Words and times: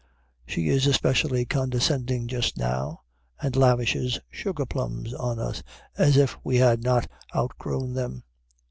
She 0.47 0.67
is 0.67 0.87
especially 0.87 1.45
condescending 1.45 2.27
just 2.27 2.57
now, 2.57 3.01
and 3.39 3.55
lavishes 3.55 4.19
sugar 4.31 4.65
plums 4.65 5.13
on 5.13 5.37
us 5.37 5.61
as 5.95 6.17
if 6.17 6.39
we 6.43 6.57
had 6.57 6.81
not 6.81 7.07
outgrown 7.35 7.93
them. 7.93 8.23